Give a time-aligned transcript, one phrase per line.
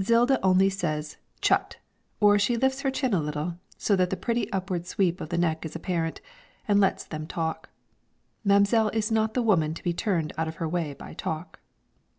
[0.00, 1.76] Zilda only says 'Chut!'
[2.18, 5.36] or she lifts her chin a little, so that the pretty upward sweep of the
[5.36, 6.22] neck is apparent,
[6.66, 7.68] and lets them talk.
[8.46, 11.60] Mam'selle is not the woman to be turned out of her way by talk.